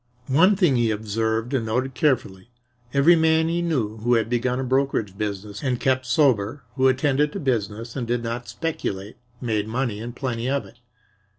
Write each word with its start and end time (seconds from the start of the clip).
One 0.33 0.55
thing 0.55 0.77
he 0.77 0.89
observed 0.89 1.53
and 1.53 1.67
noted 1.67 1.93
carefully 1.93 2.49
every 2.91 3.15
man 3.15 3.49
he 3.49 3.61
knew 3.61 3.97
who 3.97 4.15
had 4.15 4.31
begun 4.31 4.59
a 4.59 4.63
brokerage 4.63 5.15
business 5.15 5.61
and 5.61 5.79
kept 5.79 6.07
sober, 6.07 6.63
who 6.75 6.87
attended 6.87 7.31
to 7.33 7.39
business 7.39 7.95
and 7.95 8.07
did 8.07 8.23
not 8.23 8.49
speculate, 8.49 9.17
made 9.41 9.67
money 9.67 9.99
and 9.99 10.15
plenty 10.15 10.49
of 10.49 10.65
it. 10.65 10.79